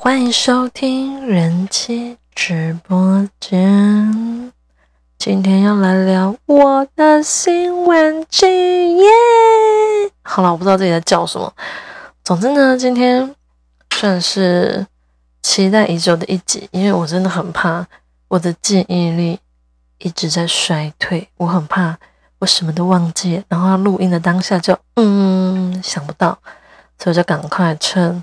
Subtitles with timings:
[0.00, 4.52] 欢迎收听人气直播间。
[5.18, 9.04] 今天要来聊我的新玩具耶！
[10.22, 11.52] 好了，我不知道自己在叫什么。
[12.22, 13.34] 总之呢，今天
[13.92, 14.86] 算是
[15.42, 17.84] 期待已久的一集，因为我真的很怕
[18.28, 19.40] 我的记忆力
[19.98, 21.98] 一直在衰退，我很怕
[22.38, 26.38] 我什么都忘记，然后录音的当下就嗯想不到，
[27.00, 28.22] 所以我就赶快趁。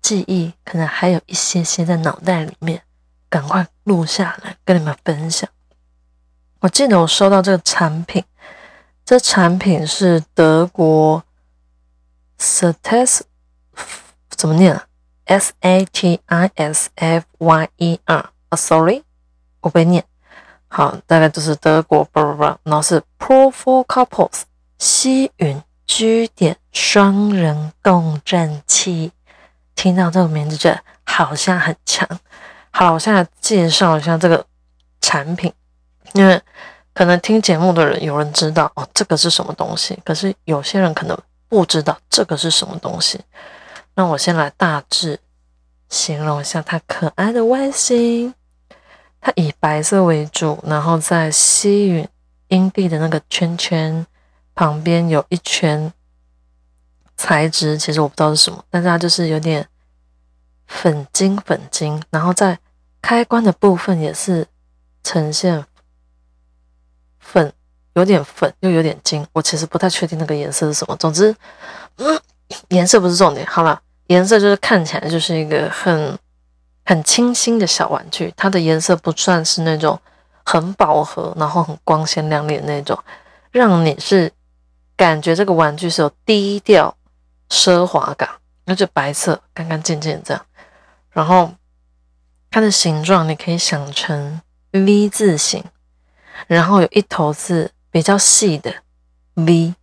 [0.00, 2.82] 记忆可能还有一些些在脑袋里面，
[3.28, 5.48] 赶快录下来跟你们分享。
[6.60, 8.24] 我记得我收到这个产品，
[9.04, 11.22] 这产品是德国
[12.38, 13.24] s a t i s
[14.30, 14.86] 怎么念啊
[15.26, 19.02] ？S A T I S F Y E R 啊，Sorry，
[19.60, 20.04] 我不会念。
[20.68, 24.42] 好，大概就是德国，不不不，然后是 Pro for Couples
[24.78, 29.12] 吸吮居点双人共振器。
[29.78, 32.04] 听到这个名字，觉得好像很强。
[32.72, 34.44] 好，我现在介绍一下这个
[35.00, 35.52] 产品，
[36.14, 36.42] 因为
[36.92, 41.16] 可能听节目的人有人知道哦，这个是什么东西，可是有些人可能
[41.48, 43.20] 不知道这个是什么东西。
[43.94, 45.20] 那我先来大致
[45.88, 48.34] 形容一下它可爱的外形。
[49.20, 52.08] 它以白色为主，然后在吸吮
[52.48, 54.04] 阴蒂的那个圈圈
[54.56, 55.92] 旁边有一圈。
[57.18, 59.66] 材质其实我不知道是什么，但是它就是有点
[60.68, 62.56] 粉金粉金，然后在
[63.02, 64.46] 开关的部分也是
[65.02, 65.64] 呈现
[67.18, 67.52] 粉，
[67.94, 69.26] 有点粉又有点金。
[69.32, 70.94] 我其实不太确定那个颜色是什么。
[70.96, 71.34] 总之，
[71.96, 72.20] 嗯，
[72.70, 73.44] 颜色不是重点。
[73.46, 76.16] 好了，颜色就是看起来就是一个很
[76.84, 78.32] 很清新的小玩具。
[78.36, 80.00] 它的颜色不算是那种
[80.44, 82.96] 很饱和，然后很光鲜亮丽的那种，
[83.50, 84.30] 让你是
[84.96, 86.94] 感觉这个玩具是有低调。
[87.48, 88.28] 奢华感，
[88.64, 90.46] 那就白色，干干净净这样。
[91.10, 91.52] 然后
[92.50, 94.40] 它的形状你可以想成
[94.72, 95.64] V 字形，
[96.46, 98.74] 然后有一头是比较细的
[99.34, 99.74] V，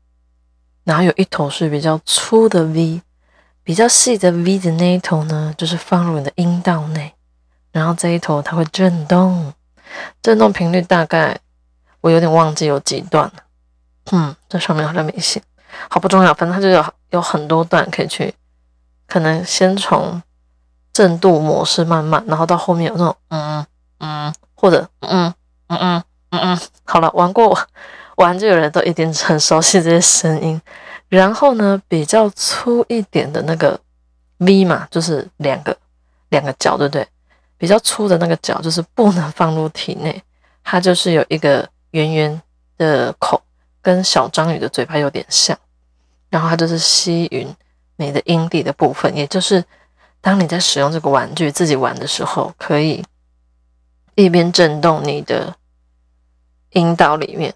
[0.84, 3.02] 然后有一头是比较粗的 V。
[3.64, 7.12] 比较细的 V 的那一头呢，就是放入你的阴道内，
[7.72, 9.52] 然后这一头它会震动，
[10.22, 11.36] 震动频率大概
[12.02, 13.34] 我有点忘记有几段了。
[14.12, 15.42] 嗯，这上面好像没写。
[15.90, 18.34] 好不重要，反正它就有有很多段可以去，
[19.08, 20.22] 可能先从
[20.94, 23.66] 正度模式慢慢，然后到后面有那种嗯
[24.00, 25.34] 嗯或者嗯
[25.68, 27.58] 嗯嗯嗯嗯，好了，玩过
[28.18, 30.62] 玩具的人都一定很熟悉这些声音。
[31.08, 33.80] 然后呢，比较粗一点的那个
[34.40, 35.78] V 嘛，就是两个
[36.30, 37.08] 两个角，对不对？
[37.58, 40.22] 比较粗的那个角就是不能放入体内，
[40.64, 42.42] 它就是有一个圆圆
[42.78, 43.42] 的口，
[43.82, 45.58] 跟小章鱼的嘴巴有点像。
[46.36, 47.48] 然后它就是吸吮
[47.96, 49.64] 你的阴蒂的部分，也就是
[50.20, 53.02] 当你在使用这个玩具自己玩的时候，可以
[54.16, 55.56] 一边震动你的
[56.72, 57.54] 阴道里面，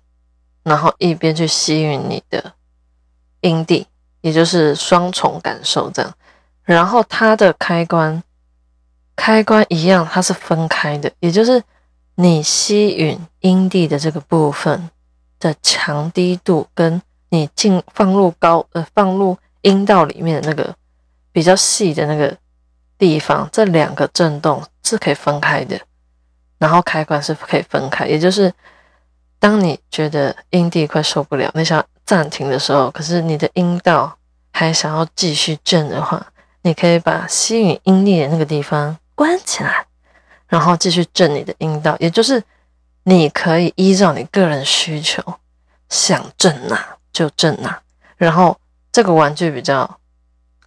[0.63, 2.53] 然后一边去吸吮你的
[3.41, 3.85] 阴蒂，
[4.21, 6.13] 也就是双重感受这样。
[6.63, 8.23] 然后它的开关
[9.17, 11.61] 开关一样，它是分开的，也就是
[12.15, 14.89] 你吸吮阴蒂的这个部分
[15.37, 17.01] 的强低度跟。
[17.29, 20.75] 你进放入高呃放入阴道里面的那个
[21.31, 22.35] 比较细的那个
[22.97, 25.79] 地方，这两个震动是可以分开的，
[26.57, 28.51] 然后开关是可以分开，也就是
[29.39, 34.17] 当你觉得阴蒂快受不了，你想暂停的时候，可是你的阴道
[34.51, 36.25] 还想要继续震的话，
[36.63, 39.85] 你可以把吸引阴蒂的那个地方关起来，
[40.47, 42.43] 然后继续震你的阴道，也就是
[43.03, 45.23] 你可以依照你个人需求
[45.87, 46.97] 想震哪。
[47.19, 47.75] 就震呐，
[48.15, 48.57] 然后
[48.93, 49.99] 这个玩具比较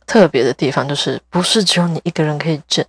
[0.04, 2.84] 特别的地方就是，不是只有你一个人可以震，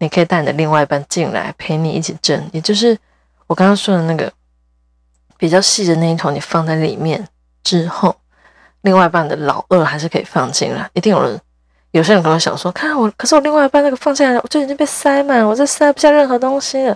[0.00, 2.98] 你可以带你的另外一半进来陪你一起震，也就是
[3.46, 4.30] 我刚刚说的那个
[5.38, 7.26] 比较细的那一头，你放在里面
[7.64, 8.14] 之后，
[8.82, 10.90] 另外一半的老二还是可以放进来。
[10.92, 11.40] 一定有人，
[11.92, 16.94] 有些人可能想说，看我，可是我另外一半那个放进来，我就已经被塞满，我这塞不下任何东西了。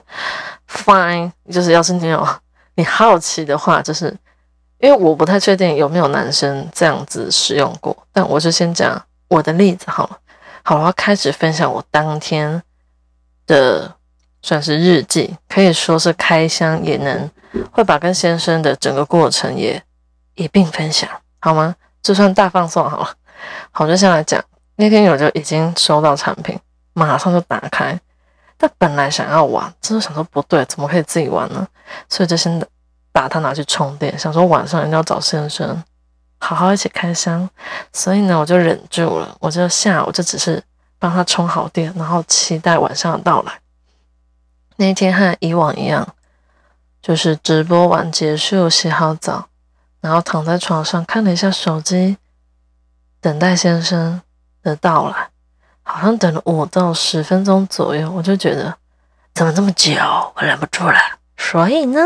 [0.69, 2.29] Fine，就是要是你有
[2.75, 4.15] 你好奇的话，就是。
[4.85, 10.19] 因为我不太确定有没有男生这样子使用过，但我就先讲我的例子好了。
[10.63, 12.63] 好，我要开始分享我当天
[13.47, 13.91] 的
[14.43, 17.31] 算是日记，可以说是开箱，也能
[17.73, 19.83] 会把跟先生的整个过程也
[20.35, 21.09] 一并分享，
[21.41, 21.75] 好吗？
[22.03, 23.11] 就算大放送好了。
[23.71, 24.45] 好，就先来讲
[24.77, 26.61] 那天我就已经收到产品，
[26.93, 27.99] 马上就打开。
[28.59, 31.67] 但本来想要玩，真的想说不对，怎么可以自己玩呢？
[32.11, 32.63] 所以就先。
[33.15, 35.81] 把它拿去充电，想说晚上一定要找先生
[36.39, 37.49] 好好一起开箱，
[37.93, 40.61] 所以呢，我就忍住了，我就下午就只是
[40.99, 43.53] 帮他充好电，然后期待晚上的到来。
[44.77, 46.07] 那一天和以往一样，
[47.01, 49.47] 就是直播完结束，洗好澡，
[50.01, 52.19] 然后躺在床上看了一下手机，
[53.21, 54.21] 等待先生
[54.61, 55.29] 的到来。
[55.87, 58.75] 好像等了五到十分钟左右，我就觉得
[59.35, 59.95] 怎么这么久，
[60.35, 60.99] 我忍不住了。
[61.37, 62.01] 所以呢，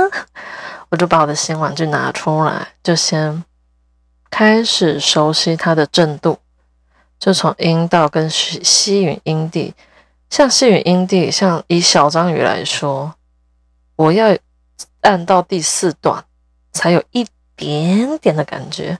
[0.88, 3.44] 我就把我的新玩具拿出来，就先
[4.30, 6.38] 开始熟悉它的震度。
[7.18, 9.74] 就从阴道跟吸吸吮阴蒂，
[10.30, 13.12] 像吸吮阴蒂，像以小章鱼来说，
[13.96, 14.36] 我要
[15.00, 16.24] 按到第四段
[16.72, 17.26] 才有一
[17.56, 18.96] 点点的感觉，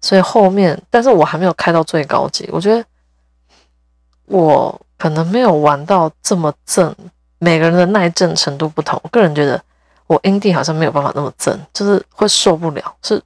[0.00, 2.84] 所以后面，但是我还没有开到最高级，我觉得
[4.26, 6.92] 我可能没有玩到这么正，
[7.38, 9.62] 每个人的耐震程度不同，我个人觉得
[10.10, 13.22] 我阴蒂好像没有办法那么正，就是会受不了，是。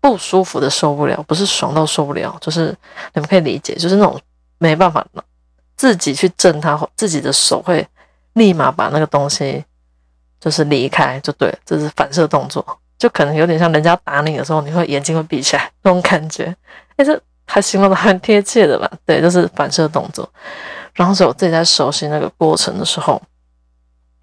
[0.00, 2.66] 不舒服的受不了，不是爽到受不了，就是
[3.14, 4.18] 你们可以理解，就是那种
[4.58, 5.04] 没办法
[5.76, 7.84] 自己去震它，自己的手会
[8.34, 9.64] 立马把那个东西
[10.40, 12.64] 就是离开，就对，这是反射动作，
[12.96, 16.54] 就可能有点像人家打你的时候，你会眼睛会闭起来那种感觉。
[16.96, 18.88] 哎，这还形容的很贴切的吧？
[19.04, 20.28] 对，就是反射动作。
[20.94, 23.20] 然后所以我自己在熟悉那个过程的时候，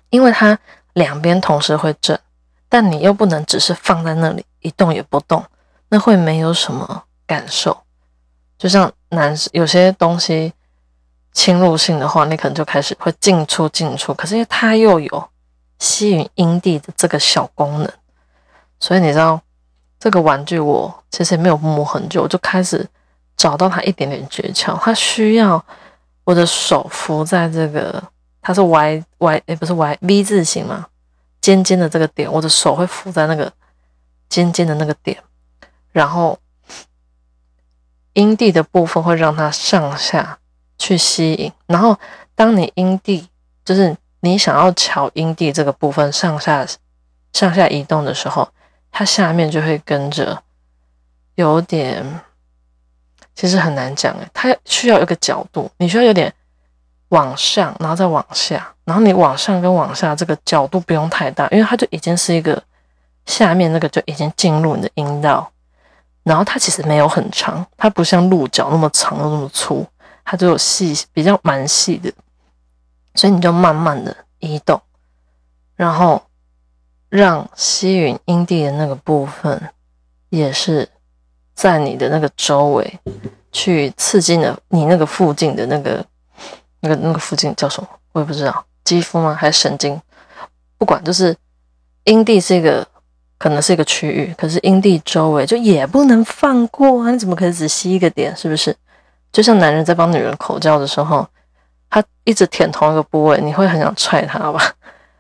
[0.10, 0.58] 因为它
[0.96, 2.20] 两边同时会震，
[2.68, 5.42] 但你又不能只是放在那里一动也不动。
[5.90, 7.78] 那会没有什么感受，
[8.58, 10.52] 就像男生有些东西
[11.32, 14.12] 侵入性的话，你可能就开始会进出进出。
[14.16, 15.30] 可是因为它又有
[15.78, 17.92] 吸引阴蒂的这个小功能，
[18.80, 19.40] 所以你知道
[20.00, 22.86] 这个玩具我其实也没有摸很久，我就开始
[23.38, 24.76] 找到它一点点诀窍。
[24.82, 25.64] 它需要
[26.24, 28.04] 我的手扶在这个，
[28.48, 30.86] 它是 Y Y 哎，不是 Y V 字形嘛，
[31.42, 33.52] 尖尖的这个点，我的手会扶在那个
[34.30, 35.18] 尖尖的那个点。
[35.92, 36.38] 然后，
[38.14, 40.38] 阴蒂的部分会让它上下
[40.78, 41.52] 去吸引。
[41.66, 41.98] 然后，
[42.36, 43.28] 当你阴蒂
[43.64, 46.68] 就是你想要瞧阴蒂这个部分上下
[47.34, 48.48] 上下移动的时候，
[48.92, 50.44] 它下面就会跟着
[51.34, 52.22] 有点，
[53.34, 56.32] 其实很难讲诶，它需要一个角度，你需要有点
[57.16, 62.62] 往上，然后再往下，然后你往上跟往下这个角度不用太大，因为它就已经是一个
[63.26, 65.50] 下面那个就已经进入你的阴道。
[66.24, 69.86] 然后它其实没有很长，它不像鹿角那么长又那么粗，
[70.26, 72.12] 它就有细，比较蛮细的，
[73.14, 74.82] 所以你就慢慢的移动，
[75.76, 76.22] 然后
[77.10, 79.70] 让吸吮阴蒂的那个部分
[80.30, 80.90] 也是
[81.54, 83.00] 在你的那个周围
[83.52, 86.04] 去刺激的你那个附近的那个
[86.86, 87.90] 那个那个附近叫什么？
[88.14, 89.34] 我也不知道，肌肤吗？
[89.34, 90.00] 还是神经？
[90.78, 91.36] 不管，就是
[92.04, 92.88] 阴蒂是一个。
[93.38, 97.12] 可能是一个区域，可是阴蒂周围就也不能放过啊！
[97.12, 98.34] 你怎么可以只吸一个点？
[98.36, 98.74] 是不是？
[99.30, 101.28] 就像男人在帮女人口交的时候，
[101.90, 104.74] 他一直舔同一个部位，你会很想踹他吧？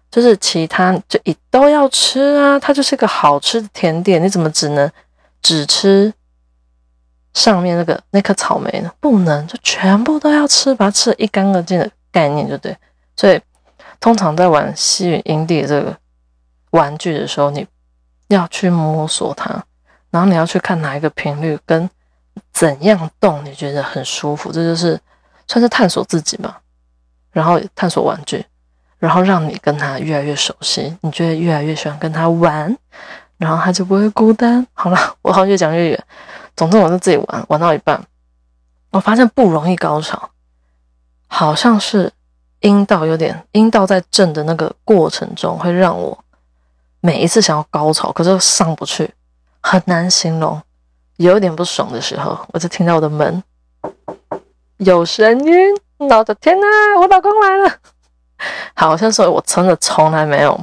[0.09, 2.57] 就是其他就一都要吃啊！
[2.57, 4.89] 它就是个好吃的甜点，你怎么只能
[5.41, 6.11] 只吃
[7.35, 8.91] 上面那个那颗草莓呢？
[8.99, 12.75] 不能，就全部都要吃，把它吃的一干二净的概念，就对。
[13.15, 13.39] 所以
[13.99, 15.95] 通常在玩吸吮营地这个
[16.71, 17.67] 玩具的时候，你。
[18.29, 19.63] 要去摸索它，
[20.09, 21.87] 然后你要去看哪一个频率跟
[22.51, 24.99] 怎样动，你觉得很舒服，这就是
[25.47, 26.55] 算是探索自己嘛。
[27.31, 28.43] 然后探索玩具，
[28.97, 32.75] 然后让你跟他越来越熟悉，你觉得越来越喜欢跟他玩，
[33.37, 34.65] 然后他就不会孤单。
[34.73, 36.03] 好了，我好越讲越远。
[36.55, 38.01] 总之，我就自己玩，玩到一半，
[38.91, 40.29] 我发现不容易高潮，
[41.27, 42.11] 好像是
[42.61, 46.17] 阴道有点阴道在震的那个过程中会让我。
[47.01, 49.13] 每一次想要高潮，可是上不去，
[49.61, 50.59] 很难形容。
[51.17, 53.43] 有点不爽的时候，我就听到我的门
[54.77, 55.53] 有声音。
[55.97, 56.67] 我的天哪，
[56.99, 57.71] 我老公来了！
[58.73, 60.59] 好像说我真的从来没有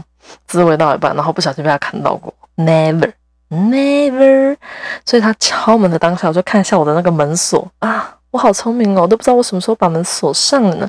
[0.48, 3.12] 滋味到一半，然后不小心被他看到过，never。
[3.52, 4.56] Never，。
[5.04, 10.88] 所以他敲门的当下，我就看一下我的那个门锁啊，我好聪明哦，我都不知道我什么时候把门锁上了呢。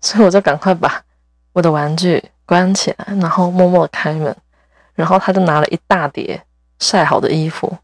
[0.00, 1.02] 所以我就赶快把
[1.52, 4.34] 我的玩具关起来，然后默默开门。
[4.94, 6.40] 然后他就拿了一大叠
[6.78, 7.76] 晒好的衣服，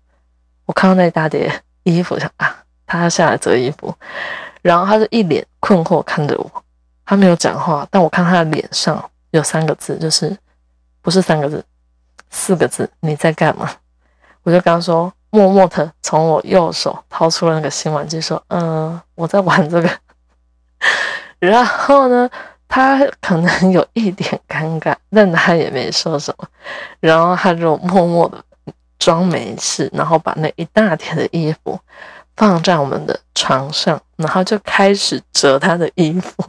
[0.64, 2.54] 我看到那一大叠衣服，想啊，
[2.86, 3.92] 他要下来折衣服。
[4.62, 6.62] 然后他就一脸困惑看着我，
[7.04, 10.36] 他没有讲话，但我看他的脸上有三个字，就是
[11.02, 11.64] 不是三个字，
[12.30, 13.68] 四个字，你在干嘛？
[14.42, 19.90] 我就跟他说，默默的从我右手掏出了那个新玩具，说，嗯，我在玩这个。
[21.38, 22.28] 然后呢？
[22.72, 26.46] 他可能有一点尴尬，但他也没说什么，
[27.00, 31.76] 然后他就默默的装没事，然后把那一大叠的衣服
[32.36, 36.44] 放在我们的床上，然后就开始折他的衣服。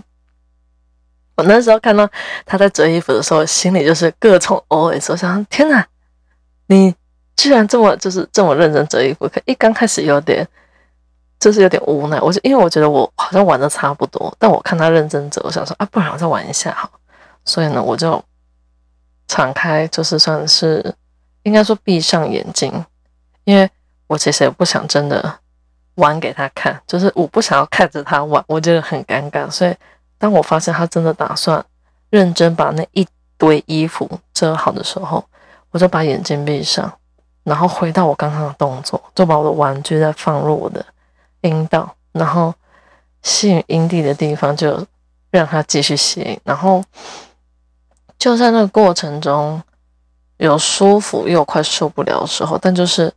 [1.38, 2.08] 我那时候看到
[2.46, 5.84] 他在折衣服的时候，心里就是各种 OS，我想：天哪，
[6.68, 6.94] 你
[7.42, 9.28] 居然这么就是这么认真折衣服！
[9.28, 10.48] 可一刚开始有点，
[11.40, 12.20] 就是有点无奈。
[12.22, 16.88] 我就因为我觉得我好像玩的差不多，但我看他认真折，我想说啊，不然我再玩一下好。
[17.44, 18.24] 所以呢，我就
[19.28, 20.94] 敞开，就是算是
[21.42, 22.86] 应该说闭上眼睛，
[23.46, 23.68] 因为
[24.06, 25.40] 我其实也不想真的
[25.96, 29.76] 玩给他看，就是我不想要看着他玩，我觉得很尴尬，所以。
[30.22, 31.66] 当我发现他真的打算
[32.12, 33.08] 认真把那一
[33.40, 35.26] 堆衣服遮好的时候，
[35.72, 36.94] 我就把眼睛闭上，
[37.44, 40.86] 然后回到我刚刚的动作，就把我的玩具再放入我的
[41.42, 42.54] 阴道，然后
[43.24, 44.86] 吸引阴蒂的地方就
[45.30, 46.84] 让它继续吸引，然后
[48.20, 49.62] 就在那个过程中
[50.38, 53.12] 有舒服又快受不了的时候，但就是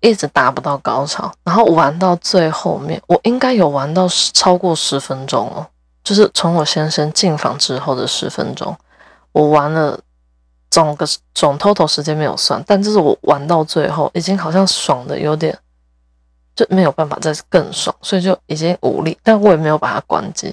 [0.00, 5.66] 一直达不到高潮，然后玩到最后面，我应该有玩到超过十分钟哦。
[6.04, 8.76] 就是从我先生进房之后的十分钟，
[9.32, 9.98] 我玩了
[10.74, 15.56] 总个总 total 时间没有算，但就是我玩到最后，已经好像爽的有点
[16.56, 19.16] 就没有办法再更爽，所以就已经无力。
[19.22, 20.52] 但我也没有把它关机，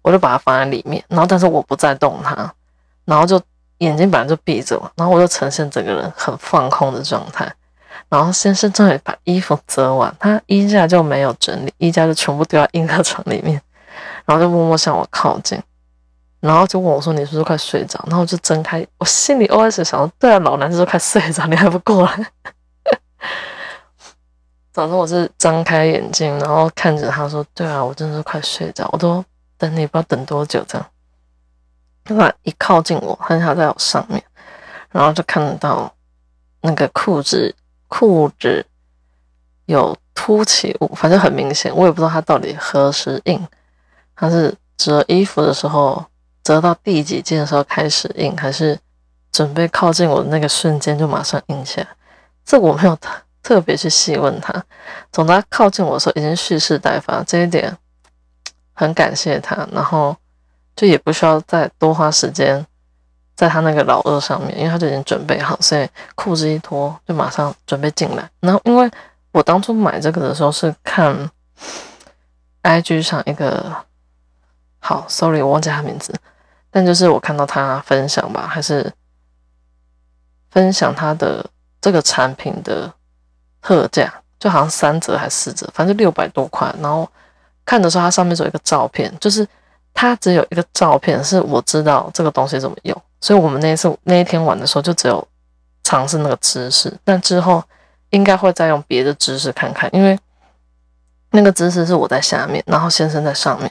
[0.00, 2.50] 我就把它放在里面，然后但是我不再动它，
[3.04, 3.38] 然后就
[3.80, 7.52] 眼睛本来就闭着嘛，然后我就呈现整个人很放空的状态。
[8.08, 13.60] 然后先生终于把衣服折完，他衣架就没有整理，衣架就全部丢在婴儿床里面。
[14.24, 15.62] 然后就默默向我靠近，
[16.40, 22.26] 然后就问我说：“你是不是快睡着？”然后就睁开，我心里 OS 想：“对啊，老男人是快睡着，你还不过来？”
[24.72, 29.22] 早上我是张开眼睛，然后看着他说：“对啊，我真的是快睡着，我都
[29.58, 30.86] 等你，不知道等多久。”这样，
[32.04, 34.22] 他一靠近我，很想在我上面，
[34.90, 35.92] 然后就看到
[36.62, 37.54] 那个裤子
[37.88, 38.64] 裤子
[39.66, 43.46] 有凸起物，反正很明显，我也不知道他到底何时硬。
[44.14, 46.02] 他是折衣服的时候，
[46.42, 48.78] 折到第几件的时候开始印，还是
[49.30, 51.86] 准备靠近我的那个瞬间就马上印下？
[52.44, 53.10] 这我没有特
[53.42, 54.52] 特别去细问他。
[55.12, 57.76] 总之，他靠近我的时候已经蓄势待发，这一点
[58.72, 59.68] 很感谢他。
[59.72, 60.16] 然后
[60.74, 62.66] 就也不需要再多花时间
[63.36, 68.28] 在他那个老二上面，因为他就已经准备好，所以裤子一脱就马上准备进来。
[68.40, 68.90] 然后，因为
[69.32, 71.30] 我当初买这个的时候是看
[72.62, 73.76] IG 上一个。
[74.82, 76.10] 好，sorry，我忘记他名字，
[76.70, 78.92] 但就是我看到他分享吧，还是
[80.50, 81.44] 分享他的
[81.80, 82.92] 这个产品的
[83.60, 86.72] 特价，就好像三折还是四折，反正六百多块。
[86.80, 87.08] 然后
[87.64, 89.46] 看的时候，它上面有一个照片，就是
[89.92, 95.26] 它只有一个照片，是我知道这个东西怎么用，所以我们那一次那一天玩的时候，就只有
[95.82, 97.62] 尝试那个姿势，但之后
[98.10, 100.18] 应该会再用别的姿势看看，因为
[101.32, 103.70] 那个姿势是我在下面，然后先生在上面。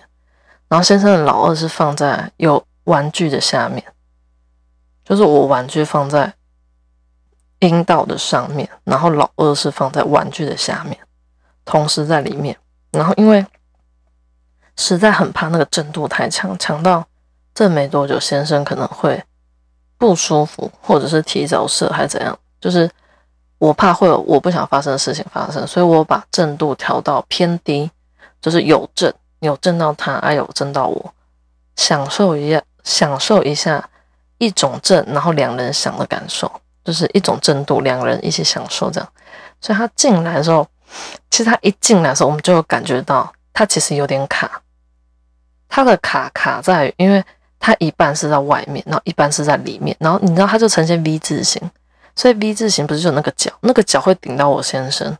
[0.67, 3.83] 然后先生的老二是放在有玩具的下面，
[5.05, 6.33] 就是我玩具放在
[7.59, 10.97] 阴道的上面，然后老二是放在玩具的下面，
[11.63, 12.57] 同时在里面。
[12.91, 13.45] 然后因为
[14.75, 17.05] 实在很怕那个震度太强，强到
[17.53, 19.23] 这没多久先生可能会
[19.97, 22.89] 不舒服，或者是提早射还怎样，就是
[23.59, 27.91] 我怕会有我不想发生的事情发生，所以我把震度调到偏低，
[28.41, 29.13] 就是有震。
[29.41, 31.13] 有震到他，还有震到我，
[31.77, 33.87] 享受一下，享受一下
[34.39, 36.51] 一种震，然后两人响的感受，
[36.83, 39.07] 就是一种震度，两人一起享受这样。
[39.61, 40.65] 所以他进来的时候，
[41.29, 44.59] 其实他一进来的时候，我们就有感觉到他其实有点卡。
[45.67, 47.23] 他的卡卡在，因为
[47.59, 51.61] 他一半是在外面，然后一半是在里面，然后你知道他就呈现 V 字形，
[52.15, 55.15] 所以 V 字形不是就那个角，那个角会顶到我先生，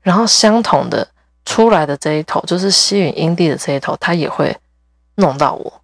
[0.00, 1.08] 然后相同的。
[1.46, 4.56] 出来的这一头就是吸引阴蒂的这一头，它也会
[5.16, 5.82] 弄到我。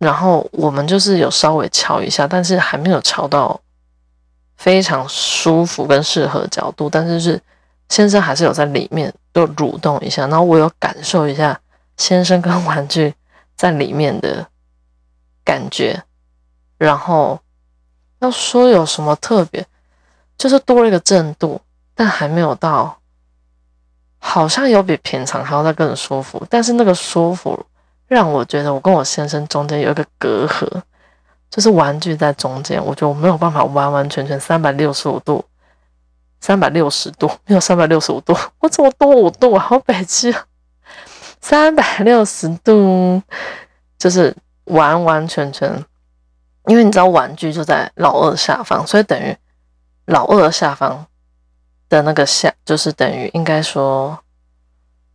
[0.00, 3.60] 然后我们就是有稍微敲一下，但是还没有敲到
[4.56, 6.88] 非常舒服跟适合角度。
[6.90, 7.40] 但是是
[7.90, 11.60] 先生还是有在里面就蠕动一下，然后我有感受一下
[11.98, 13.14] 先生跟玩具
[13.56, 14.46] 在里面的
[15.44, 16.02] 感觉。
[16.78, 17.38] 然后
[18.20, 19.66] 要说有什么特别，
[20.38, 21.60] 就是多了一个震度，
[21.94, 22.96] 但还没有到。
[24.22, 27.58] 好像有比平常还要再更舒服，但是那个舒服
[28.10, 30.66] 让我觉得我跟我先生中间有一个隔阂，
[31.48, 35.44] 就是玩具在中间，我觉得我没有办法完完全全三百六十五度，
[36.40, 39.60] 三百六十度没有三百六十五度，我怎么多五度啊？
[39.60, 40.34] 好北极，
[41.40, 43.22] 三百六十度
[43.96, 45.72] 就是完完全全，
[46.66, 49.36] 因为你知道玩具就在老二下方，所以等于
[50.06, 51.06] 老二下方。
[51.88, 54.16] 的那个下，就是等于应该说，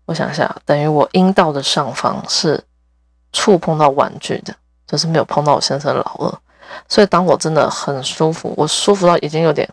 [0.08, 2.62] 我想一下，等于我阴道的上方是
[3.36, 4.56] 触碰到玩具的，
[4.88, 6.40] 就是没有碰到我先生的老二。
[6.88, 9.70] 所以当我真的很舒服，我舒服到已经有点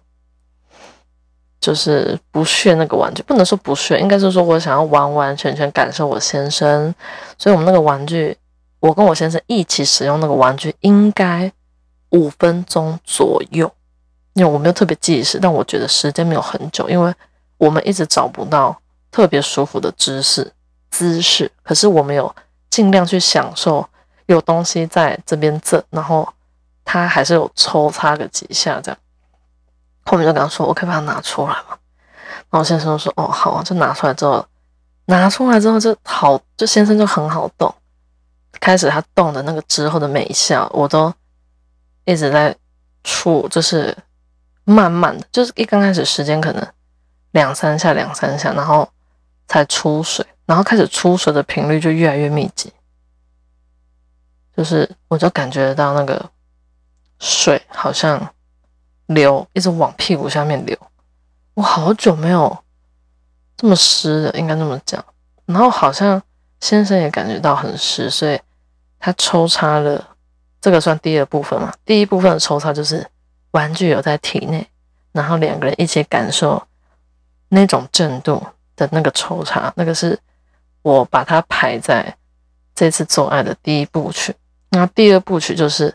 [1.61, 6.93] 就是不屑那个玩具，不能说不屑，应该是说我想要完完全全感受我先生。
[7.39, 8.37] 所以我们那个玩具，
[8.81, 11.51] 我跟我先生一起使用那个玩具，应该
[12.11, 13.71] 五分钟左右。
[14.35, 17.15] 因为我没有特别计时，但我觉得时间没有很久，因为
[17.59, 18.77] 我们一直找不到
[19.11, 20.53] 特别舒服的姿势
[20.91, 21.51] 姿势。
[21.63, 22.35] 可是我们有
[22.73, 23.87] 尽量去享受
[24.25, 26.27] 有东西在这边震，然后
[26.87, 28.99] 他还是有抽插个几下这样。
[30.07, 31.77] 后面就跟他说：“我可以把它拿出来吗？”
[32.49, 34.47] 然后先生说：“哦，好啊。”就拿出来之后，
[35.05, 37.73] 拿出来之后就好，就先生就很好动。
[38.59, 41.13] 开始他动的那个之后的每一下，我都
[42.07, 42.57] 一直在
[43.05, 43.97] 触，就是。
[44.65, 46.65] 慢慢的，就是一刚开始时间可能
[47.33, 48.89] 两三下，两三下，然后
[49.49, 52.73] 才出水，然后开始出水的频率就越来越密集，
[54.57, 56.31] 就是我就感觉到那个
[57.19, 58.35] 水好像
[59.07, 60.77] 流，一直往屁股下面流。
[61.55, 62.59] 我好久没有
[63.57, 65.05] 这么湿了，应该这么讲。
[65.47, 66.23] 然后好像
[66.61, 68.41] 先生也感觉到很湿，所以
[68.99, 70.09] 他抽插了。
[70.61, 71.75] 这个算第二部分嘛？
[71.85, 73.07] 第一部分的抽插就是。
[73.53, 74.67] 玩具有在体内，
[75.13, 76.67] 然后两个人一起感受
[77.51, 78.43] 那种震度
[78.75, 80.19] 的那个抽插，那个是
[80.83, 82.17] 我把它排在
[82.75, 84.35] 这次做爱的第一部曲。
[84.71, 85.95] 那第二部曲就是，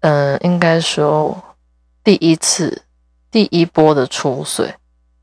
[0.00, 1.56] 嗯，应该说
[2.02, 2.82] 第一次
[3.30, 4.74] 第一波的出水，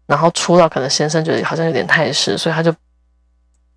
[0.05, 2.73] 然后出到可能先生觉得好像有点太湿，所以他就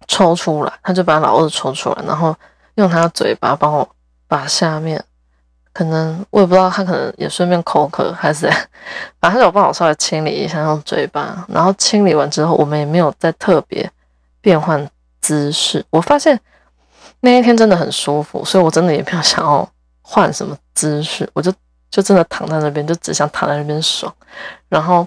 [0.07, 2.37] 抽出来，他就把老二抽出来，然后
[2.75, 3.97] 用他的嘴巴帮我
[4.29, 5.05] 把下面。
[5.73, 8.47] 可能我也不知道，他可能也顺便口渴，还是
[9.21, 13.89] 反正他有帮我稍微清理一下用嘴巴，然后清理完之后，我们也没有再特别
[14.41, 14.85] 变换
[15.21, 15.85] 姿势。
[15.91, 16.39] 我发现
[17.21, 19.69] 那一天真的很舒服，所以我真的也没有想要
[20.03, 21.53] 换什么姿势，我就
[21.89, 24.13] 就真的躺在那边，就只想躺在那边爽。
[24.69, 25.07] 然后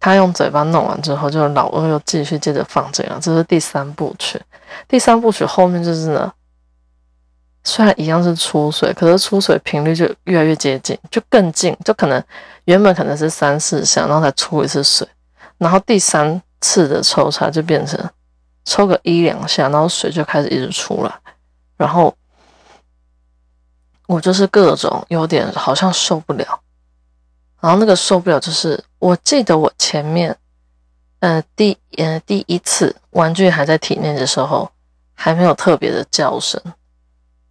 [0.00, 4.40] 他用嘴巴弄完之后，就老二又继续接着放这样，这是第三部曲。
[4.88, 6.32] 第三部曲后面就是呢。
[7.64, 12.22] 虽然一样是出水，可是出水频率就越来越接近，就更近，就可能
[12.64, 15.06] 原本可能是三四下，然后才出一次水，
[15.58, 17.98] 然后第三次的抽插就变成
[18.64, 21.14] 抽个一两下，然后水就开始一直出来，
[21.76, 22.12] 然后
[24.08, 26.60] 我就是各种有点好像受不了，
[27.60, 30.36] 然后那个受不了就是我记得我前面，
[31.20, 34.68] 呃第呃第一次玩具还在体内的时候，
[35.14, 36.60] 还没有特别的叫声。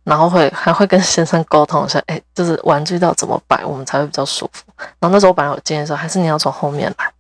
[0.03, 4.63] 然后会还会跟先生沟通一下，哎，就是玩具到怎么摆，我们才会比较舒服。
[4.99, 7.11] 然后那时候我本来有建议说，还是你要从后面来，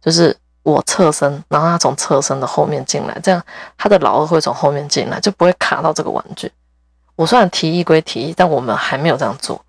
[0.00, 3.42] 就是我侧身，然后他从侧身的后面进来，这样
[3.76, 6.50] 他的老二会从后面进来，就不会卡到这个玩具。
[7.16, 9.62] 我虽然提议归提议，但我们还没有这样做。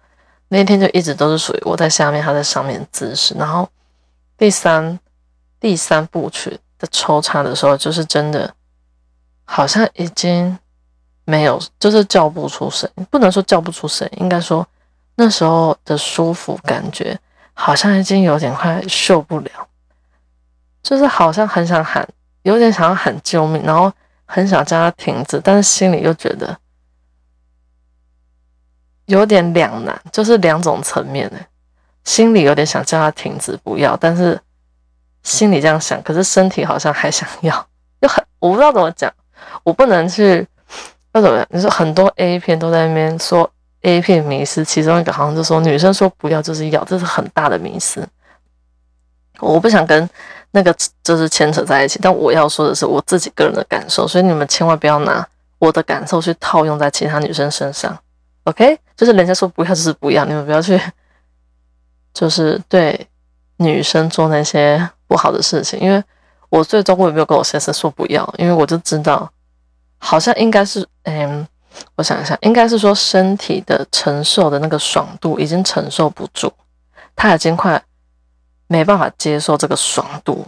[0.47, 3.35] 那天就一直都是属于我在下面，他在上面姿势。
[3.37, 3.67] 然后
[4.37, 4.97] 第三
[5.59, 8.53] 第三部曲的抽插的时候，就是真的
[9.43, 10.57] 好像已经。
[11.29, 14.65] 没有，就是叫不出声，不能说叫不出声，应该说
[15.15, 17.19] 那时候的舒服感觉
[17.53, 19.67] 好像已经有点快受不了，
[20.81, 22.07] 就是好像很想喊，
[22.43, 23.91] 有点想要喊救命，然后
[24.23, 26.57] 很想叫他停止，但是心里又觉得
[29.07, 31.35] 有点两难，就是两种层面的，
[32.05, 34.39] 心里有点想叫他停止不要，但是
[35.23, 37.67] 心里这样想，可是身体好像还想要，
[37.99, 39.13] 又很我不知道怎么讲，
[39.63, 40.47] 我不能去。
[41.17, 41.47] 那怎么样？
[41.49, 43.49] 你说很多 A 片都在那边说
[43.81, 48.07] A 片迷思，其中一个好像就说女生说不要就是要，这是很大的迷思。
[49.39, 50.07] 我不想跟
[50.51, 55.27] 那个就是牵扯在一起，但我要说的是我自己个人的感受，所以你们千万不要拿
[55.57, 57.97] 我的感受去套用在其他女生身上。
[58.43, 60.79] OK，就是人家说不要就是不要，你们不要去
[62.13, 63.07] 就是对
[63.55, 66.03] 女生做那些不好的事情，因为
[66.49, 69.27] 我最终我也没有跟我先生说不要，因为我就知道。
[69.99, 71.47] 好像应该是，嗯，
[71.95, 76.51] 我想一下，应该是说身体的承受的那个爽度已经承受不住，
[77.15, 77.81] 他已经快
[78.67, 80.45] 没办法接受这个爽度，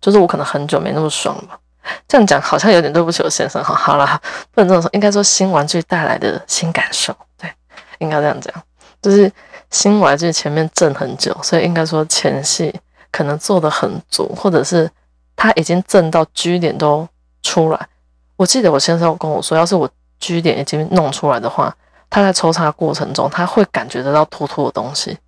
[0.00, 1.58] 就是我可能很久没那么爽了。
[2.06, 4.20] 这样讲好像有点对不起我先生，哈，好啦，
[4.52, 7.50] 不能这么说，应该说新玩具带来的新感受，对，
[7.98, 8.52] 应该这样讲，
[9.00, 9.30] 就是
[9.70, 12.78] 新玩具前面震很久，所以应该说前戏
[13.10, 14.90] 可能做的很足，或者是
[15.34, 17.08] 他已经震到 G 点都
[17.42, 17.88] 出来。
[18.38, 21.76] 我记得我先生跟我说，要是我 G 点已经弄出来的话，
[22.08, 25.18] 他在抽插过程中他会感觉得到突突的东西。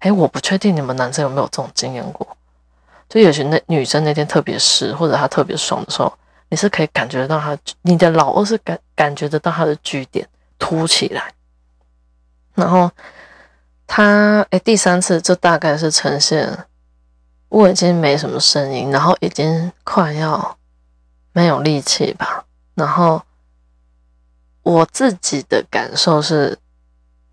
[0.00, 2.36] 哎，我不确定你们男生有没有这种经验过，
[3.08, 6.12] 就有些那女生那天特别湿，或者她特别爽的时候，
[6.50, 11.32] 你是可以感觉到她，你的老二是感感觉得到她的据点凸起来，
[12.54, 12.90] 然后
[13.86, 16.66] 他哎第三次就大概是呈现
[17.48, 20.56] 我已经没什么声音，然后已经快要
[21.32, 23.22] 没有力气吧，然后
[24.62, 26.58] 我自己的感受是。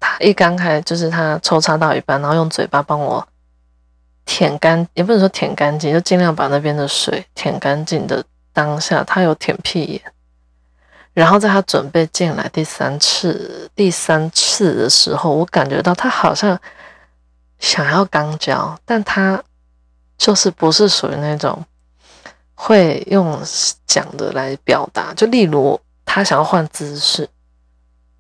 [0.02, 3.28] 他一刚开就是他抽插到一半，然后用嘴巴帮我
[4.24, 10.02] 舔干，也不能说舔干净，就尽量把那边的水舔干净的当下，他有舔屁眼。
[11.12, 16.58] 然后在他准备进来第三次、第三次的时候，我感觉到他好像
[17.60, 19.44] 想要肛交，但他
[20.18, 21.66] 就是不是属于那种
[22.62, 23.40] 会用
[23.88, 27.30] 讲的来表达，就例如他想要换姿势。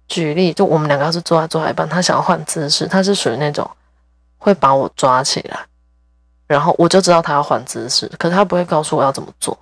[0.07, 3.69] 举例，就我们两个要是坐在坐一半，他想要换姿势，他是属于那种
[4.37, 5.59] 会把我抓起来，
[6.47, 9.55] 然后我就知道他要换姿势，可是他不会告诉我要怎么做，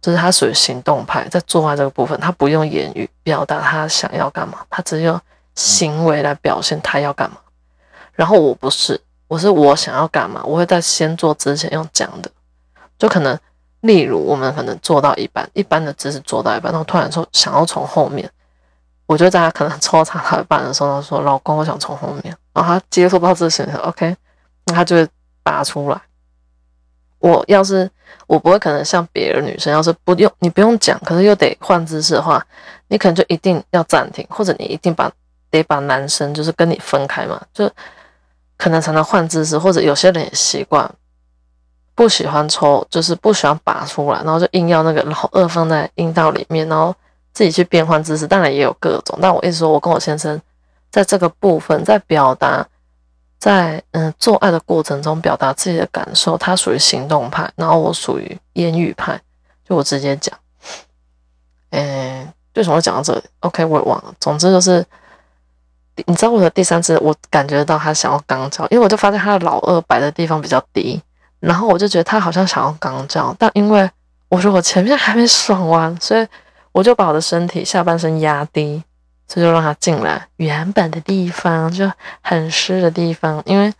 [0.00, 5.20] 就是他属于行动派，在做爱这个部分，他不用言语表达他想要干嘛，他只用
[5.54, 7.36] 行为来表现他要干嘛。
[8.14, 12.30] 然后我不是，我是我想要干嘛，我会在先做之前用讲的，
[12.98, 13.38] 就可能
[13.82, 18.28] 例如我们可能做到一半，一般的姿势做到一半，然后突然说想要从后面。
[19.06, 24.16] 我觉得大家可能抽查到一半的时候，他说：“老公，我想从后面。”然后他接受到这些，OK，
[24.64, 25.06] 那他就会
[25.42, 26.00] 拔出来。
[27.18, 27.90] 我要是
[28.26, 32.42] 我不会可能像别的女生，要是不用你不用讲，可是又得换姿势的话，
[32.88, 35.10] 你可能就一定要暂停，或者你一定把
[35.50, 37.70] 得把男生就是跟你分开嘛，就
[38.56, 39.58] 可能才能换姿势。
[39.58, 40.90] 或者有些人也习惯
[41.94, 46.94] 不喜欢抽，就是不喜欢拔出来，然后就硬要那个老二放在阴道里面，然后。
[47.34, 49.18] 自己去变换姿势，当然也有各种。
[49.22, 50.38] 但我一直说，我跟我先生
[50.90, 52.68] 在这个部分，在表达，
[53.38, 59.18] 在嗯做爱的过程中表达自己的感受，他属于行动派，然后我属于言语派。
[59.66, 60.38] 就我直接讲，
[61.70, 64.14] 嗯，为什么会讲到这里？OK，我也忘了。
[64.20, 64.84] 总之就是，
[66.04, 71.02] 你知道我的第三次，我感觉到他想要肛交，因为我就发现他的老二摆的地方比较低，
[71.42, 73.90] 然后我就觉得他好像想要肛交，但因为
[74.28, 76.26] 我说我前面还没爽完，所以。
[76.74, 78.82] 我就把我的身体下半身压低，
[79.28, 83.42] 这就让他进来原本的地方，就很湿的地方。
[83.44, 83.70] 因为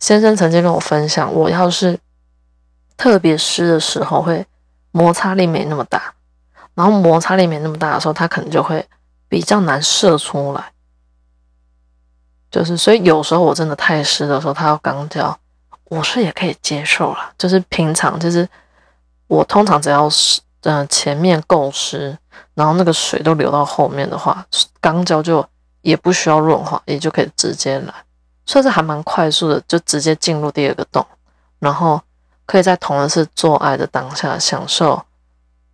[0.00, 1.96] 先生曾经跟我分享，我要是
[2.96, 4.44] 特别湿的时候，会
[4.90, 6.12] 摩擦力没那么大，
[6.74, 8.84] 然后摩擦力没那么大的时候，他可能就会
[9.28, 10.72] 比较难射出来。
[12.50, 15.38] 就是所以有时候我真的太湿的时候，他要肛交，
[15.88, 17.32] 我是也可以接受了。
[17.36, 18.48] 就是平常，就是
[19.26, 20.40] 我通常只要是。
[20.62, 22.18] 嗯，前面够湿，
[22.54, 24.44] 然后那个水都流到后面的话，
[24.82, 25.42] 肛交就
[25.82, 27.94] 也不需要润滑，也就可以直接来，
[28.44, 31.06] 算是还蛮快速的，就直接进入第二个洞，
[31.60, 32.02] 然后
[32.44, 35.00] 可以在同一次做爱的当下享受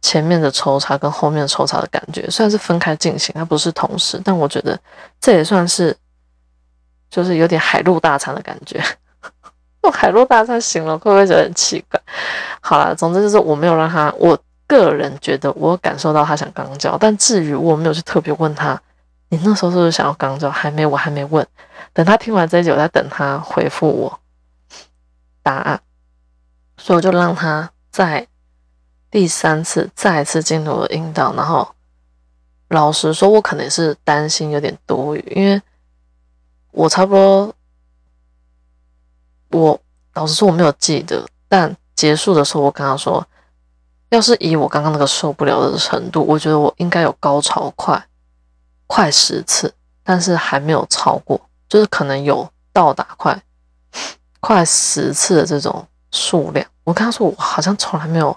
[0.03, 4.79] 前面的抽插跟后面抽插的感觉，虽然是分开进行，它不是同时，但我觉得
[5.19, 5.97] 这也算是
[7.09, 8.85] 就是有点海陆大餐的感觉。
[9.87, 12.01] 用海陆大餐形容会不会觉得很奇怪？
[12.61, 14.37] 好了，总之就是我没有让他我。
[14.67, 18.81] 个人觉得我感受到他想肛交，但至于我没有去特别问他，
[19.29, 20.51] 你那时候是不是想要肛交？
[20.51, 21.47] 还没，我还没问。
[21.93, 24.21] 等他听完这一集，我在等他回复我
[25.43, 25.79] 答案，
[26.79, 28.27] 所以我就让他在
[29.11, 31.35] 第三次再次进入了阴道。
[31.37, 31.69] 然后
[32.69, 35.61] 老实说，我可能是担心有点多余，因为
[36.71, 37.55] 我差不多，
[39.55, 39.81] 我
[40.15, 43.27] 老实说我没有记得，但结束的时候我跟他说。
[44.11, 48.01] 要是以我刚刚那个受不了的程度，我觉得我应该有高潮快
[48.87, 53.43] 快十次，但是还没有超过，就是可能有到达快
[54.39, 56.65] 快十次的这种数量。
[56.85, 58.37] 我跟他说，我好像从来没有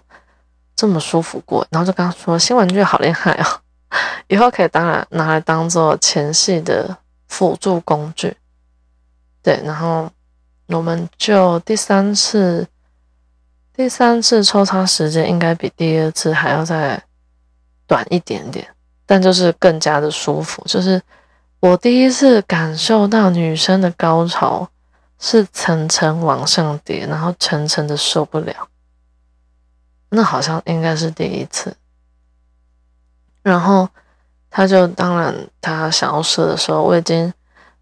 [0.76, 3.62] 这么舒服过，然后就跟他说，新玩具好厉害啊，
[4.30, 8.36] 以后可以当然拿来当做前戏的辅助工具。
[9.44, 10.10] 对，然后
[10.68, 12.68] 我们就第三次。
[13.74, 17.00] 第三次抽插时间应该比第二次还要再
[17.86, 18.68] 短一点点，
[19.06, 20.64] 但就是更加的舒服。
[20.66, 21.00] 就是
[21.60, 24.68] 我第一次感受到女生的高潮
[25.20, 28.68] 是层层往上叠，然后层层的受不了。
[30.10, 31.78] 那好像应该是第一次。
[33.44, 33.88] 然后
[34.50, 37.32] 他就当然他想要射的时候，我已经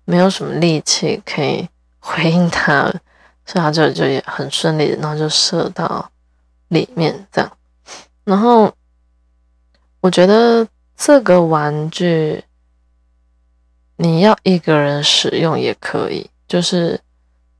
[0.03, 1.69] 没有什么力气可以
[2.05, 2.93] 回应他。
[3.47, 6.09] 所以他就就也很顺利，然后就射到
[6.69, 7.57] 里面这样。
[8.23, 8.73] 然后
[10.01, 12.43] 我觉得这个玩具
[13.97, 16.99] 你要一个人使用也可以，就是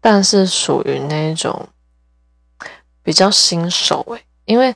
[0.02, 1.70] 但是属于那种
[3.04, 4.76] 比较新手诶，因为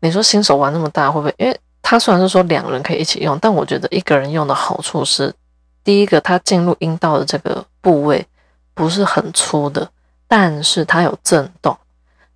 [0.00, 1.34] 你说新手玩那么大会不会？
[1.38, 5.32] 因为他虽然是说两人可以一起用，但我觉得一个人用的好处是，
[5.84, 8.26] 第一个他进入阴道的这个部位
[8.74, 9.90] 不是很粗的，
[10.28, 11.76] 但是它有震动，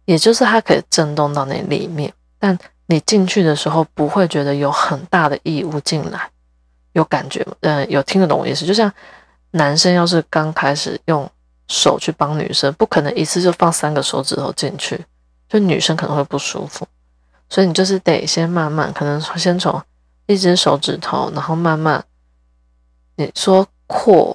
[0.05, 6.31] 也就是它可以震动到那里面，但你进去的时候不会觉得有很大的异物进来，
[6.93, 7.55] 有感觉吗？
[7.61, 8.65] 嗯，有听得懂我意思？
[8.65, 8.91] 就像
[9.51, 11.31] 男生要是刚开始用。
[11.71, 15.05] 手去帮女生，不可能一次就放三个手指头进去，
[15.51, 16.89] 就女生可能会不舒服，
[17.51, 19.79] 所以你就是得先慢慢，可能先从
[20.25, 22.03] 一只手指头，然后慢慢，
[23.17, 24.35] 你说扩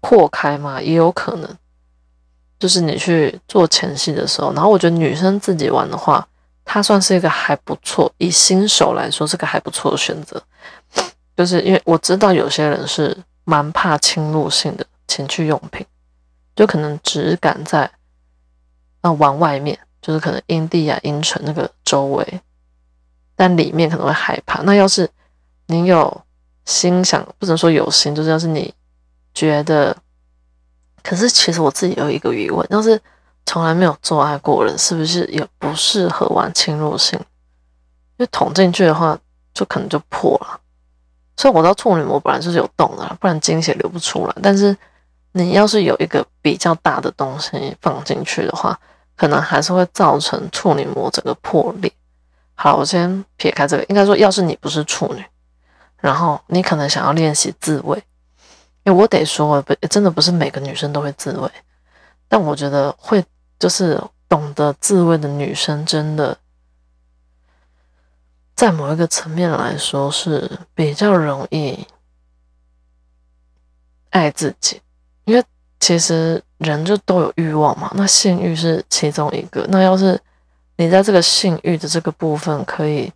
[0.00, 1.56] 扩开嘛，也有可能，
[2.58, 6.26] 就是你去做前戏的时候，然后我觉得女生自己玩的话，
[6.64, 10.42] 它算是一个还不错，以新手来说是个还不错的选择，
[11.36, 15.86] 就是因为我知道有些人是蛮怕侵入性的情趣用品。
[16.56, 17.88] 就可能只敢在
[19.00, 22.40] 那玩外面，就是可能阴蒂啊阴唇那个周围，
[23.36, 24.60] 但里面可能会害怕。
[24.62, 25.08] 那要是
[25.68, 26.20] 你有
[26.64, 28.74] 心想，不能说有心，就是要是你
[29.34, 29.96] 觉得，
[31.02, 33.00] 可是其实我自己有一个疑问，要是
[33.46, 37.18] 从来没有做爱过人，是不是也不适合玩侵入性？
[38.16, 39.18] 因为捅进去的话，
[39.54, 40.60] 就可能就破了。
[41.36, 44.34] 所以我知道处女膜本来就是有洞的，不然精血流不出来。
[44.42, 44.76] 但是
[45.32, 48.76] 你要是有一个比较大的东西放进去的话，
[49.16, 51.92] 可能还是会造成处女膜整个破裂。
[52.54, 55.24] 好，我先撇开这个，应该说，要是你不是处女，
[55.98, 58.02] 然后你可能想要练习自慰，
[58.84, 61.50] 因为我得说，不，真的不是每个女生都会自慰，
[62.28, 63.24] 但我觉得会，
[63.58, 66.36] 就是懂得自慰的女生，真的
[68.54, 71.86] 在某一个层面来说是比较容易
[74.10, 74.80] 爱自己。
[75.24, 75.44] 因为
[75.78, 79.66] 其实人就都有欲望嘛，那性欲是其中一个。
[79.68, 80.18] 那要是
[80.76, 83.12] 你在这个性欲的这个部分可以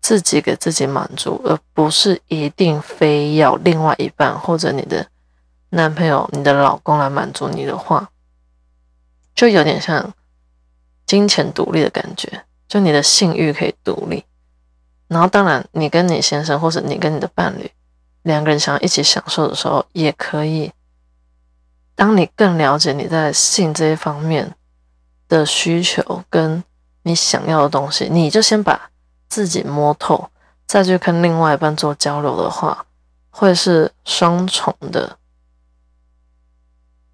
[0.00, 5.06] 自己给自己满足，而不是一定非要另外一半或者你的
[5.70, 8.10] 男朋友、你的老公来满足你的话，
[9.34, 10.12] 就有点像
[11.06, 12.44] 金钱独立的感觉。
[12.68, 14.24] 就你的性欲可以独立，
[15.08, 17.68] 然后当然你跟你先生或者你跟你的伴侣
[18.22, 20.72] 两个人想要一起享受的时候，也可以。
[21.96, 24.54] 当你更了解你在性这一方面
[25.28, 26.62] 的需求跟
[27.02, 28.90] 你想要的东西，你就先把
[29.30, 30.28] 自己摸透，
[30.66, 32.84] 再去跟另外一半做交流的话，
[33.30, 35.16] 会是双重的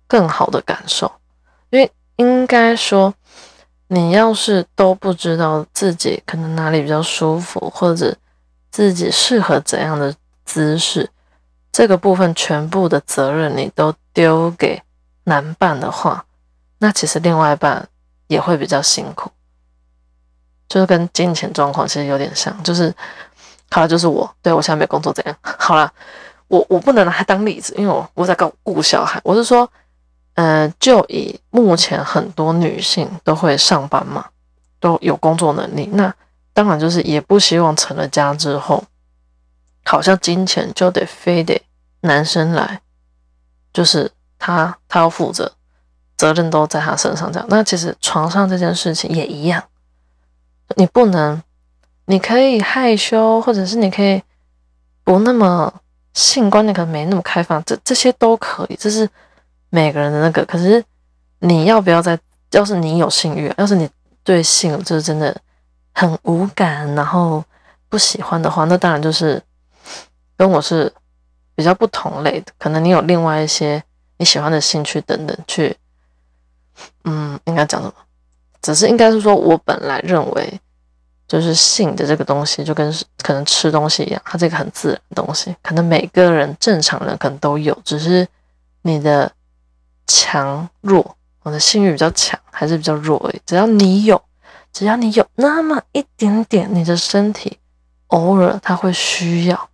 [0.09, 1.13] 更好的感受。
[1.71, 3.15] 因为应该说，
[3.89, 8.17] 你要是都不知道自己可能哪里比较舒服，或者
[8.71, 11.11] 自己适合怎样的姿势。
[11.71, 14.83] 这个部分全部的责任你都丢给
[15.25, 16.25] 男伴的话，
[16.79, 17.87] 那其实另外一半
[18.29, 19.31] 也会比较辛苦，
[20.69, 22.55] 就是跟金钱状况其实有点像。
[22.63, 22.95] 就是
[23.71, 25.37] 好了，就是我对我现在没工作怎样？
[25.43, 25.93] 好了，
[26.49, 29.21] 我我不能拿它当例子，因为我我在搞顾小孩。
[29.25, 29.71] 我是说，
[30.35, 34.27] 嗯，就以目前很多女性都会上班嘛，
[34.81, 36.15] 都有工作能力，那
[36.53, 38.85] 当然就是也不希望成了家之后，
[39.85, 41.61] 好像金钱就得非得。
[42.03, 42.83] 男生来，
[43.73, 45.51] 就是他，他要负责，
[46.17, 47.33] 责任都在他身上。
[47.33, 49.61] 这样，那其实床上这件事情也一样，
[50.75, 51.43] 你不能，
[52.07, 54.23] 你可以害羞，或者是你可以
[55.05, 55.73] 不那么
[56.13, 59.09] 性观念可能没那么开放，这这些都可以，这是
[59.71, 60.45] 每个人的那个。
[60.45, 60.85] 可是
[61.39, 62.19] 你要不要在？
[62.53, 63.89] 要是你有性欲，要是你
[64.23, 65.37] 对性就是真的
[65.93, 67.45] 很无感，然后
[67.89, 69.43] 不喜欢的话，那当然就是
[70.37, 70.93] 跟我是。
[71.59, 73.83] 比较不同类的，可能你有另外一些
[74.19, 75.75] 你喜欢的兴趣等等，去，
[77.05, 77.95] 嗯，应该讲什么？
[78.67, 80.61] 只是应该是说，我本来认为，
[81.29, 88.27] 就是性的这个东西，就跟可能吃东西一样，它这个很自然的东西，可能每个人正常人可能都有，只是
[88.83, 89.31] 你的
[90.09, 93.41] 强弱，我的性欲比较强还是比较弱而已。
[93.47, 94.21] 只要你有，
[94.73, 97.61] 只要你有那么一点点，你的身体
[98.09, 99.71] 偶尔它会需要。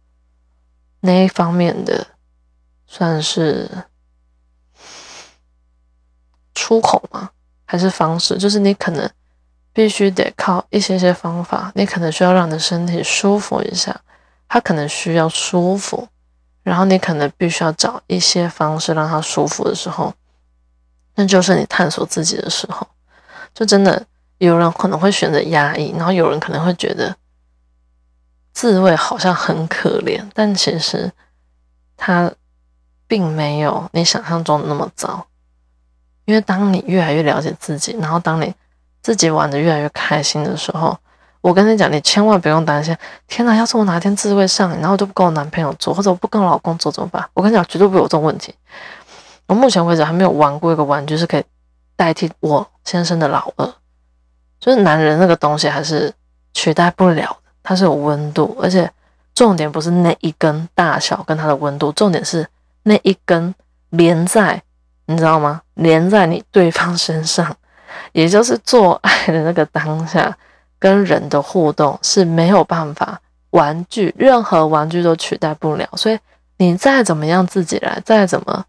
[1.01, 2.07] 那一方面的
[2.87, 3.71] 算是
[6.55, 7.31] 出口吗？
[7.73, 8.37] 还是方式？
[8.37, 9.11] 就是你可能
[9.73, 13.99] 必须得靠一些些方法，你可能需要让你的身体舒服一下，
[14.47, 16.07] 它可能需要舒服，
[16.63, 20.13] 然后你可能必须要找一些方式让它舒服的时候，
[21.15, 22.87] 那就是你探索自己的时候。
[23.55, 24.05] 就真的
[24.37, 27.17] 有人可能会选择压抑，然后有人可能会觉得。
[28.53, 31.11] 自慰好像很可怜，但其实
[31.97, 32.31] 它
[33.07, 35.27] 并没有你想象中的那么糟。
[36.33, 38.51] 因为当你越来越了解自己，然后当你
[39.03, 40.97] 自己玩的越来越开心的时候，
[41.43, 42.97] 我跟你讲，你千万不用担心。
[43.29, 47.23] 天哪，要是我哪天自慰上瘾，然后就不跟我男朋友做，或者我不跟我老公做怎么办？
[47.35, 48.55] 我跟你讲，绝对不会有这种问题。
[49.47, 51.45] 我目前为止还没有玩过一个玩具是可以
[51.95, 53.75] 代替我先生的老二，
[54.59, 56.11] 就是男人那个东西还是
[56.55, 58.91] 取代不了的，它是有温度，而且
[59.35, 62.49] 重点不是那一根大小跟它的温度，重点是
[62.85, 63.55] 那一根
[63.91, 64.63] 连在，
[65.13, 65.63] 你知道吗？
[65.75, 67.57] 连在你对方身上。
[68.13, 70.37] 也就是做爱的那个当下，
[70.79, 73.21] 跟人的互动是没有办法，
[73.51, 75.89] 玩具任何玩具都取代不了。
[75.95, 76.19] 所以
[76.59, 78.65] 你再怎么样自己来，再怎么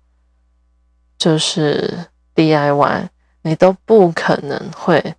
[1.18, 3.08] 就是 DIY，
[3.42, 5.16] 你都不可能会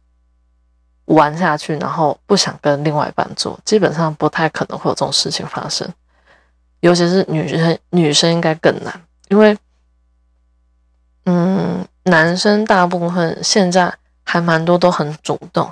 [1.06, 5.86] 玩下去，然后不想跟另外一半做，基本上不太可能会有这种事情发生。
[6.80, 9.56] 尤其是女生，女生应该更难，因为
[11.24, 13.94] 嗯，男生大部分现在。
[14.26, 15.70] 还蛮多都很主动，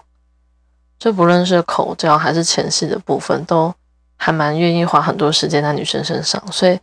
[0.98, 3.74] 就不论是口交还是前戏的部分，都
[4.14, 6.40] 还蛮愿意花很多时间在女生身上。
[6.52, 6.78] 所以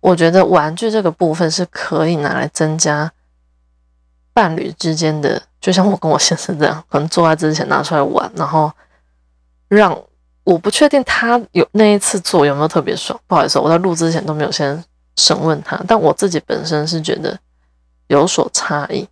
[0.00, 3.12] 我觉得玩具这个部分是可以拿来增加
[4.32, 8.72] 伴侣之间的，就像我跟我先生这样，可能做爱之前拿出来玩，然后
[9.68, 9.96] 让
[10.42, 13.20] 我不确定他有那一次做有没有特别爽。
[13.26, 14.82] 不好意思，我在录之前都没有先
[15.16, 17.38] 审问他，但我自己本身是觉得
[18.10, 19.02] 有所差异。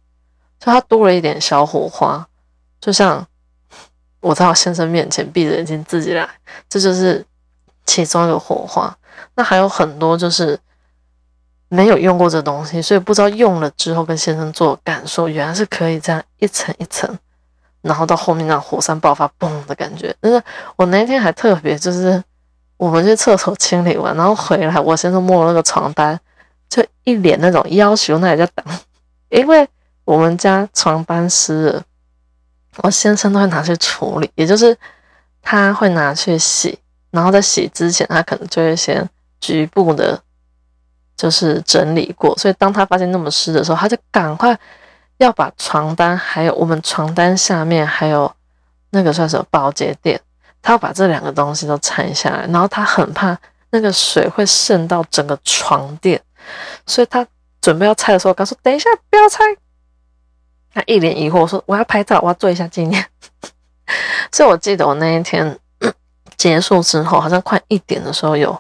[0.59, 2.27] 就它多了一点小火花，
[2.81, 3.25] 就像
[4.21, 6.29] 我在我先生面前闭着眼睛自己来，
[6.69, 7.25] 这就是
[7.87, 8.95] 其中一个火花。
[9.37, 10.59] 那还有很多就是
[11.69, 17.17] 没有用过这东西，所以不知道用了之后跟先生做感受，原来是可以这样一层一层，
[17.83, 20.13] 然后到后面那火山爆发嘣的感觉。
[20.21, 20.43] 但是
[20.75, 22.21] 我那天还特别，就是
[22.77, 26.19] 我们去厕所清理完，然后回来，我先生摸了那个床单，
[26.69, 28.65] 就一脸那种要求，那也叫等，
[29.31, 29.69] 因为。
[30.05, 31.83] 我们家床单湿了，
[32.79, 34.75] 我先生都会拿去处理，也就是
[35.43, 36.79] 他会拿去洗，
[37.11, 39.07] 然后在洗之前，他可能就会先
[39.39, 40.19] 局部的，
[41.15, 42.35] 就是整理过。
[42.39, 44.59] 所以当他发现那么湿的时候，他就赶快
[45.19, 48.35] 要把床单，还有我们床单下面还有
[48.89, 50.19] 那个算什么保洁垫，
[50.63, 53.39] 他要把这两个东西都拆下来，然后他很怕
[53.69, 56.19] 那个水会渗到整个床垫，
[56.87, 57.27] 所以他
[57.61, 59.45] 准备要拆的时候，告诉等一下不要拆。
[60.73, 63.05] 他一脸疑惑说：“我要拍照，我要做一下纪念。”
[64.31, 65.59] 所以我记得我那一天
[66.37, 68.57] 结束之后，好像快一点的时候有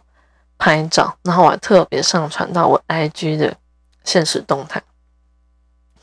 [0.56, 3.54] 拍照，然后我还特别上传到我 IG 的
[4.04, 4.82] 现实动态，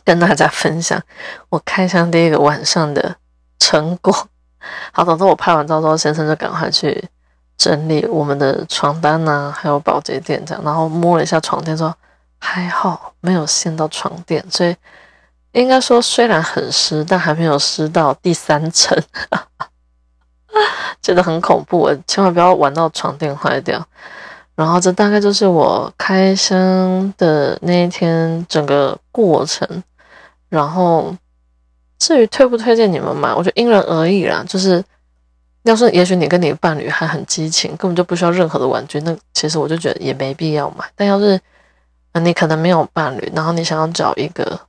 [0.04, 1.02] 跟大家分享
[1.50, 3.16] 我开箱第一个晚上的
[3.60, 4.30] 成果。
[4.94, 7.10] 好，总之我拍完照之后，先生就赶快去
[7.58, 11.94] 整理我们的床单呐，还有保洁垫这样，然后摸了一下床垫，说
[12.46, 14.76] 还好没有陷到床垫，所以。
[15.56, 18.94] 应该说，虽然很湿，但还没有湿到第三层，
[21.02, 21.90] 觉得很恐怖。
[22.06, 23.82] 千万不要玩到床垫坏掉。
[24.54, 29.66] 然后，这大概就是我开箱的那一天整个过程。
[30.50, 31.16] 然后，
[32.00, 34.44] 至于推不推荐你们买，我觉得因人而异啦。
[34.46, 34.84] 就是，
[35.64, 40.84] 要是也许你跟你伴侣还很激情，根本就不需要任何的玩具，那其实我就觉得也没必要买。
[40.98, 41.40] 但要是
[42.24, 44.60] 你可能没有伴侣，然后你想要找一个。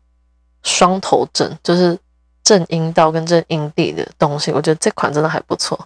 [0.62, 1.96] 双头枕就是
[2.42, 5.78] 正阴道跟正阴蒂的东西，我觉得这款真的还不错。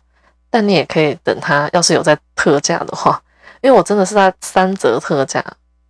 [0.49, 3.23] 但你也可以等它，要是有在特价的话，
[3.61, 5.44] 因为我真的是在三折特价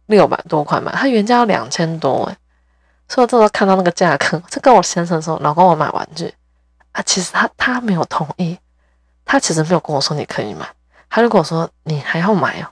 [0.07, 2.37] 六百多块买，它原价要两千多诶。
[3.09, 6.35] 所以我这时候看到那个价格， 就跟我先生说：“老公，我买玩具
[6.91, 8.59] 啊。”其实他他没有同意，
[9.25, 10.69] 他其实没有跟我说你可以买，
[11.09, 12.67] 他就跟我说：“你还要买哦，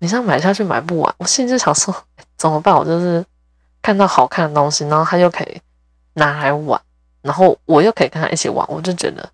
[0.00, 1.94] 你这样买下去买不完。”我心里就想说
[2.42, 3.24] ：“怎么办？”我就是。
[3.84, 5.60] 看到好看的东西，然后他又可以
[6.12, 6.80] 拿来玩，
[7.20, 9.28] 然后我又可以跟他一起玩，我就觉得，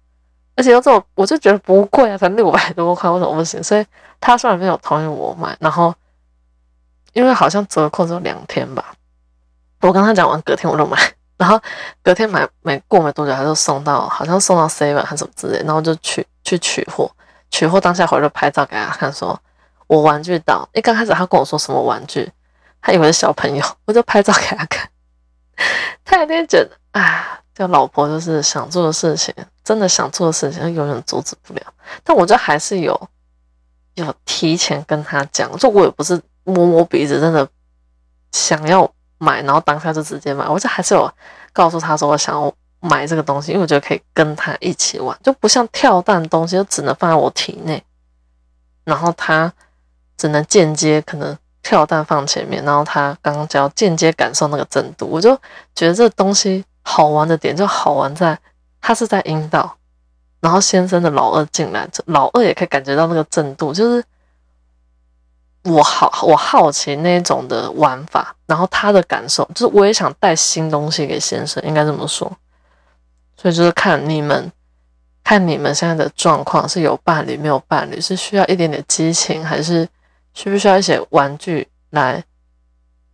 [0.56, 3.62] 而且又这种，我就觉得不贵啊，才六百多块，为什么不行？
[3.62, 3.84] 所以
[4.18, 5.94] 他虽然没有同意我买，然后
[7.12, 8.94] 因为好像折扣只有两天吧，
[9.82, 10.96] 我跟他讲完隔天我就买，
[11.36, 11.60] 然后
[12.02, 17.10] 隔天买没过没多久他就送到，好像送到 seven 还是什么之类，然后就去去取货，
[17.50, 19.38] 取货当下回来拍照给他看，说
[19.88, 22.32] 我玩具到，一刚开始他跟我说什么玩具。
[22.88, 24.88] 他以为是小朋友， 我就拍照给他看。
[26.02, 31.60] 他有点觉得，啊，这老婆就是想做的事情，真的想做的事情，他永远阻止不了。
[32.02, 32.98] 但我就还是有，
[33.96, 37.46] 有提前跟他讲，就我也不是摸摸鼻子，真的
[38.32, 40.48] 想要买，然后当下就直接买。
[40.48, 41.12] 我就还是有
[41.52, 47.84] 告诉他说，我想要买这个东西，因为我觉得可以跟他一起玩，就不像跳蛋东西，就只能放在我体内，
[48.84, 49.52] 然后他
[50.16, 51.36] 只能间接可能。
[51.68, 55.38] 跳蛋放前面，然后他刚刚教间接感受那个震度，我就
[55.74, 58.38] 觉得这东西好玩的点就好玩在，
[58.80, 59.76] 他是在阴道，
[60.40, 64.02] 然后先生的老二进来，老二也可以感觉到那个震度，就是
[65.64, 72.34] 我好我好奇那种的玩法，然后他的感受，就是我也想带新东西给先生，应该这么说，
[73.36, 74.50] 所以就是看你们。
[75.24, 79.86] 看你们现在的状况是有伴侣没有伴侣，是需要一点点激情，还是
[80.38, 82.22] 需不需要一些玩具来？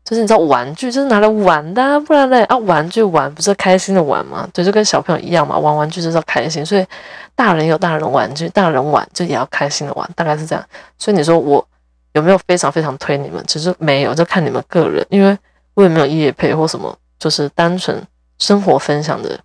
[0.05, 4.47] 就是你知道玩具就是拿来玩的，不然呢啊玩具玩不是开心的玩吗？
[4.53, 6.87] 对，就跟小朋友一样嘛，玩玩具就是要开心，所以
[7.35, 10.63] 大人有大人玩具，大人玩就也要开心的玩，大概是这样。
[10.99, 11.67] 所以你说我
[12.13, 13.43] 有没有非常非常推你们？
[13.47, 15.39] 其实没有，就看你们个人，因为
[15.73, 18.07] 我也没有业配或什么，就是单纯
[18.39, 19.41] 生活分享的，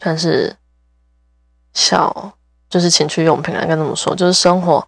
[0.00, 0.56] 算是。
[1.72, 2.32] 小
[2.68, 4.84] 就是情趣用品，应该这么说，就是生活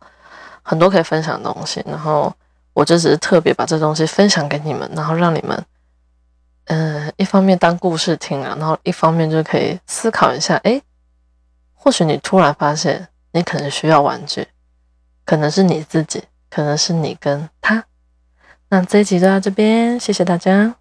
[0.62, 1.84] 很多可以分享的东西。
[1.86, 2.32] 然后
[2.72, 5.64] 我就只是特别把这东西分享给你们，然后让你们，
[6.66, 10.80] 嗯，一方面当故事听啊，然后一方面就可以思考一下，哎，
[11.74, 14.46] 或许你突然发现你可能需要玩具，
[15.24, 17.84] 可能是你自己，可能是你跟他。
[18.68, 20.74] 那这一集就到这边，谢谢大家。